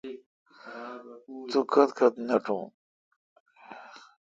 [1.49, 2.63] توکت کت نٹوں۔